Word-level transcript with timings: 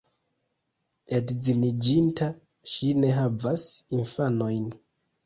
Edziniĝinta, 1.17 2.29
ŝi 2.71 2.89
ne 3.03 3.13
havas 3.19 3.67
infanojn. 3.99 4.65